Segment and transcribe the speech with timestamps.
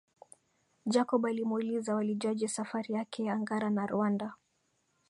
[0.85, 4.33] Jacob alimuuliza walijuaje safari yake ya Ngara na Rwanda